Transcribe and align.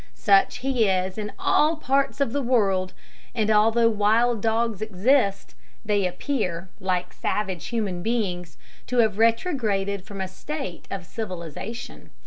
Such 0.15 0.57
he 0.65 0.87
is 0.89 1.19
in 1.19 1.31
all 1.37 1.75
parts 1.75 2.19
of 2.19 2.33
the 2.33 2.41
world; 2.41 2.93
and 3.35 3.51
although 3.51 3.87
wild 3.87 4.41
dogs 4.41 4.81
exist, 4.81 5.53
they 5.85 6.07
appear, 6.07 6.69
like 6.79 7.13
savage 7.13 7.67
human 7.67 8.01
beings, 8.01 8.57
to 8.87 8.97
have 8.97 9.19
retrograded 9.19 10.03
from 10.03 10.19
a 10.19 10.27
state 10.27 10.87
of 10.89 11.05
civilisation. 11.05 12.09